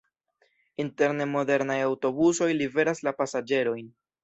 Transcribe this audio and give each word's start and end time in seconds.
Interne 0.83 1.27
modernaj 1.33 1.77
aŭtobusoj 1.89 2.49
liveras 2.63 3.05
la 3.09 3.17
pasaĝerojn. 3.23 3.97